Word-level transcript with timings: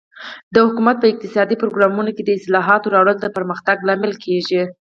د 0.53 0.55
حکومت 0.67 0.95
په 0.99 1.07
اقتصادي 1.11 1.55
پروګرامونو 1.61 2.09
کې 2.15 2.23
د 2.25 2.29
اصلاحاتو 2.39 2.91
راوړل 2.95 3.17
د 3.21 3.27
پرمختګ 3.37 3.77
لامل 3.87 4.13
کیږي. 4.25 4.61